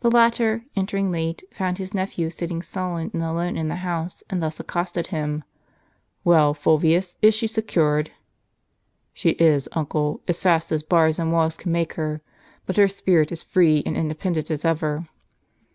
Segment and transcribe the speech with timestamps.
[0.00, 4.42] The latter, entering late, found his nephew sitting sullen and alone in the house, and
[4.42, 5.42] thus accosted him:
[6.22, 8.10] "Well, Fulvius, is she secured?"
[9.14, 12.20] "She is, uncle, as fast as bars and walls can make her;
[12.66, 15.06] but her spirit is free and independent as evei'."